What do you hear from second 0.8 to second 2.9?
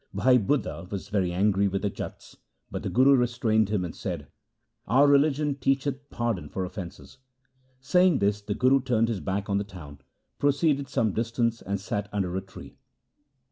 was very angry with the Jats, but the